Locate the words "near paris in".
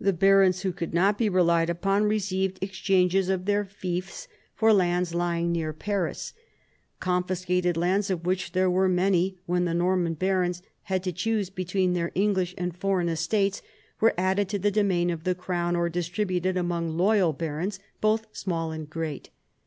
5.52-6.38